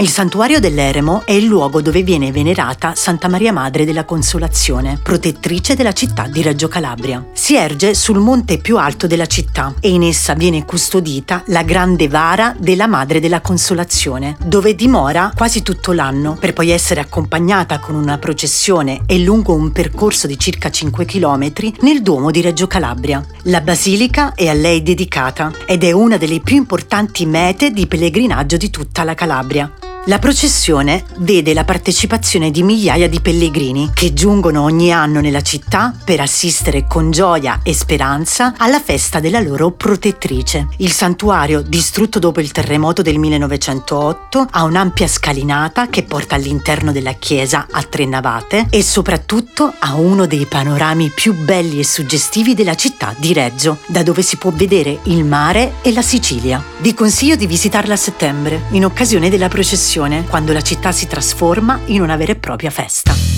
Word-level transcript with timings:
Il 0.00 0.08
santuario 0.08 0.60
dell'Eremo 0.60 1.26
è 1.26 1.32
il 1.32 1.44
luogo 1.44 1.82
dove 1.82 2.02
viene 2.02 2.32
venerata 2.32 2.94
Santa 2.94 3.28
Maria 3.28 3.52
Madre 3.52 3.84
della 3.84 4.06
Consolazione, 4.06 4.98
protettrice 5.02 5.76
della 5.76 5.92
città 5.92 6.26
di 6.26 6.40
Reggio 6.40 6.68
Calabria. 6.68 7.22
Si 7.34 7.54
erge 7.54 7.92
sul 7.92 8.16
monte 8.16 8.56
più 8.56 8.78
alto 8.78 9.06
della 9.06 9.26
città 9.26 9.74
e 9.78 9.90
in 9.90 10.02
essa 10.02 10.32
viene 10.32 10.64
custodita 10.64 11.42
la 11.48 11.62
grande 11.64 12.08
vara 12.08 12.56
della 12.58 12.86
Madre 12.86 13.20
della 13.20 13.42
Consolazione, 13.42 14.38
dove 14.42 14.74
dimora 14.74 15.34
quasi 15.36 15.60
tutto 15.60 15.92
l'anno, 15.92 16.34
per 16.40 16.54
poi 16.54 16.70
essere 16.70 17.00
accompagnata 17.00 17.78
con 17.78 17.94
una 17.94 18.16
processione 18.16 19.02
e 19.04 19.18
lungo 19.18 19.52
un 19.52 19.70
percorso 19.70 20.26
di 20.26 20.38
circa 20.38 20.70
5 20.70 21.04
km 21.04 21.52
nel 21.80 22.00
Duomo 22.00 22.30
di 22.30 22.40
Reggio 22.40 22.66
Calabria. 22.66 23.22
La 23.42 23.60
basilica 23.60 24.32
è 24.32 24.48
a 24.48 24.54
lei 24.54 24.82
dedicata 24.82 25.52
ed 25.66 25.84
è 25.84 25.92
una 25.92 26.16
delle 26.16 26.40
più 26.40 26.56
importanti 26.56 27.26
mete 27.26 27.70
di 27.70 27.86
pellegrinaggio 27.86 28.56
di 28.56 28.70
tutta 28.70 29.04
la 29.04 29.12
Calabria. 29.12 29.70
La 30.06 30.18
processione 30.18 31.04
vede 31.18 31.52
la 31.52 31.64
partecipazione 31.64 32.50
di 32.50 32.62
migliaia 32.62 33.06
di 33.06 33.20
pellegrini 33.20 33.90
che 33.92 34.14
giungono 34.14 34.62
ogni 34.62 34.90
anno 34.90 35.20
nella 35.20 35.42
città 35.42 35.94
per 36.02 36.20
assistere 36.20 36.86
con 36.86 37.10
gioia 37.10 37.60
e 37.62 37.74
speranza 37.74 38.54
alla 38.56 38.80
festa 38.80 39.20
della 39.20 39.40
loro 39.40 39.72
protettrice. 39.72 40.68
Il 40.78 40.90
santuario, 40.90 41.60
distrutto 41.60 42.18
dopo 42.18 42.40
il 42.40 42.50
terremoto 42.50 43.02
del 43.02 43.18
1908, 43.18 44.46
ha 44.50 44.62
un'ampia 44.62 45.06
scalinata 45.06 45.88
che 45.88 46.02
porta 46.04 46.34
all'interno 46.34 46.92
della 46.92 47.12
chiesa 47.12 47.66
a 47.70 47.82
tre 47.82 48.06
navate 48.06 48.68
e 48.70 48.82
soprattutto 48.82 49.70
ha 49.78 49.96
uno 49.96 50.24
dei 50.24 50.46
panorami 50.46 51.12
più 51.14 51.34
belli 51.34 51.78
e 51.78 51.84
suggestivi 51.84 52.54
della 52.54 52.74
città 52.74 53.14
di 53.18 53.34
Reggio, 53.34 53.76
da 53.86 54.02
dove 54.02 54.22
si 54.22 54.38
può 54.38 54.50
vedere 54.50 55.00
il 55.04 55.24
mare 55.24 55.74
e 55.82 55.92
la 55.92 56.02
Sicilia. 56.02 56.64
Vi 56.78 56.94
consiglio 56.94 57.36
di 57.36 57.46
visitarla 57.46 57.92
a 57.92 57.98
settembre, 57.98 58.62
in 58.70 58.86
occasione 58.86 59.28
della 59.28 59.48
processione 59.48 59.88
quando 60.28 60.52
la 60.52 60.60
città 60.60 60.92
si 60.92 61.08
trasforma 61.08 61.80
in 61.86 62.00
una 62.00 62.16
vera 62.16 62.32
e 62.32 62.36
propria 62.36 62.70
festa. 62.70 63.29